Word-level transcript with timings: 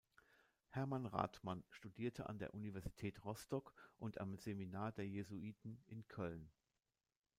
Hermann 0.69 1.05
Rathmann 1.05 1.63
studierte 1.69 2.27
an 2.27 2.39
der 2.39 2.55
Universität 2.55 3.23
Rostock 3.23 3.71
und 3.99 4.19
am 4.19 4.35
Seminar 4.35 4.91
der 4.91 5.07
Jesuiten 5.07 5.79
in 5.85 6.07
Köln. 6.07 6.49